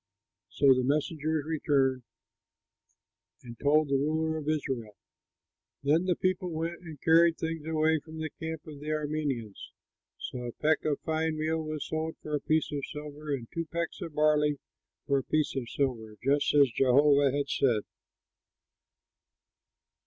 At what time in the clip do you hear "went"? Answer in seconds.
6.49-6.81